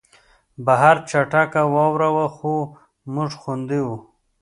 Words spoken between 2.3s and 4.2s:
خو موږ خوندي وو